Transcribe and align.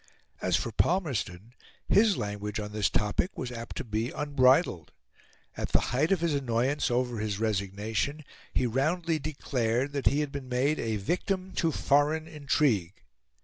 As 0.41 0.55
for 0.55 0.71
Palmerston, 0.71 1.53
his 1.87 2.17
language 2.17 2.59
on 2.59 2.71
this 2.71 2.89
topic 2.89 3.37
was 3.37 3.51
apt 3.51 3.75
to 3.75 3.83
be 3.83 4.09
unbridled. 4.09 4.93
At 5.55 5.73
the 5.73 5.79
height 5.93 6.11
of 6.11 6.21
his 6.21 6.33
annoyance 6.33 6.89
over 6.89 7.19
his 7.19 7.39
resignation, 7.39 8.23
he 8.51 8.65
roundly 8.65 9.19
declared 9.19 9.91
that 9.91 10.07
he 10.07 10.21
had 10.21 10.31
been 10.31 10.49
made 10.49 10.79
a 10.79 10.95
victim 10.95 11.51
to 11.57 11.71
foreign 11.71 12.27
intrigue. 12.27 13.03